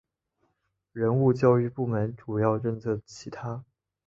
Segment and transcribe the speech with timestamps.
[0.93, 3.63] 人物教育部门主要政策其他